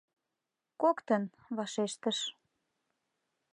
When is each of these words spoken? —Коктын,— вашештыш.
—Коктын,— 0.81 1.23
вашештыш. 1.57 2.19